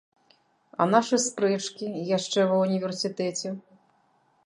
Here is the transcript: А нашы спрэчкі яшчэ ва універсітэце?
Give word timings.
А 0.81 0.87
нашы 0.95 1.19
спрэчкі 1.27 1.85
яшчэ 2.17 2.49
ва 2.53 2.57
універсітэце? 2.67 3.49